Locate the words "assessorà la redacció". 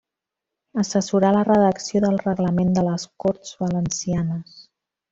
0.83-2.03